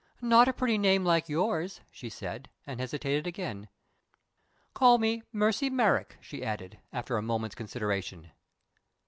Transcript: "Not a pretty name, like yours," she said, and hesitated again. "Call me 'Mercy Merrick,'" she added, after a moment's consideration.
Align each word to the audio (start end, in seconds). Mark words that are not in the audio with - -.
"Not 0.19 0.47
a 0.47 0.53
pretty 0.53 0.79
name, 0.79 1.05
like 1.05 1.29
yours," 1.29 1.81
she 1.91 2.09
said, 2.09 2.49
and 2.65 2.79
hesitated 2.79 3.27
again. 3.27 3.69
"Call 4.73 4.97
me 4.97 5.21
'Mercy 5.31 5.69
Merrick,'" 5.69 6.17
she 6.19 6.43
added, 6.43 6.79
after 6.91 7.17
a 7.17 7.21
moment's 7.21 7.53
consideration. 7.53 8.31